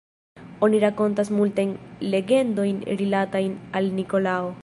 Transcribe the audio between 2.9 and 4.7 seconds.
rilatajn al Nikolao.